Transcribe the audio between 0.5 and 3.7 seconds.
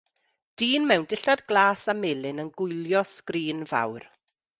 Dyn mewn dillad glas a melyn yn gwylio sgrin